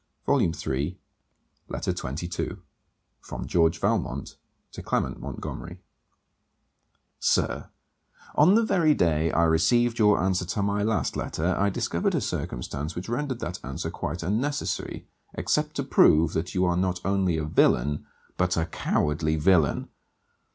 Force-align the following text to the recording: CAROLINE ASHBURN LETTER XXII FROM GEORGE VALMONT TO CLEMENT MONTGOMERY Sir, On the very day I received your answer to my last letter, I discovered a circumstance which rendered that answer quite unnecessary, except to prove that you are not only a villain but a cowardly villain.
CAROLINE 0.25 0.53
ASHBURN 0.55 0.95
LETTER 1.69 1.95
XXII 1.95 2.55
FROM 3.19 3.45
GEORGE 3.45 3.77
VALMONT 3.77 4.35
TO 4.71 4.81
CLEMENT 4.81 5.19
MONTGOMERY 5.19 5.77
Sir, 7.19 7.69
On 8.33 8.55
the 8.55 8.63
very 8.65 8.95
day 8.95 9.31
I 9.31 9.43
received 9.43 9.99
your 9.99 10.19
answer 10.19 10.43
to 10.43 10.63
my 10.63 10.81
last 10.81 11.15
letter, 11.15 11.55
I 11.55 11.69
discovered 11.69 12.15
a 12.15 12.21
circumstance 12.21 12.95
which 12.95 13.09
rendered 13.09 13.41
that 13.41 13.59
answer 13.63 13.91
quite 13.91 14.23
unnecessary, 14.23 15.07
except 15.35 15.75
to 15.75 15.83
prove 15.83 16.33
that 16.33 16.55
you 16.55 16.65
are 16.65 16.75
not 16.77 16.99
only 17.05 17.37
a 17.37 17.45
villain 17.45 18.07
but 18.37 18.57
a 18.57 18.65
cowardly 18.65 19.35
villain. 19.35 19.87